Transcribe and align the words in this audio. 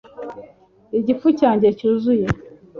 igifu 0.97 1.27
cyanjye 1.39 1.67
cyuzuye 1.79 2.27